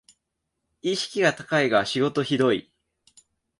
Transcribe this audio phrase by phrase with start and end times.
[0.81, 2.71] 意識高いが仕事ひどい